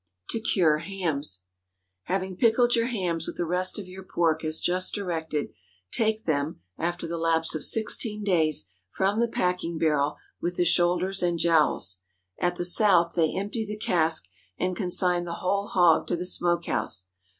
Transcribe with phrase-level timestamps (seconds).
[0.31, 1.41] TO CURE HAMS.
[2.05, 5.53] Having pickled your hams with the rest of your pork as just directed,
[5.91, 11.21] take them, after the lapse of sixteen days, from the packing barrel, with the shoulders
[11.21, 11.99] and jowls.
[12.39, 14.27] At the South they empty the cask,
[14.57, 17.09] and consign the "whole hog" to the smoke house.